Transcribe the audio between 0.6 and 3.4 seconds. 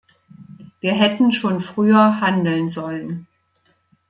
Wir hätten schon früher handeln sollen.